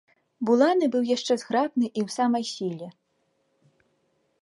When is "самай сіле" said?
2.17-2.91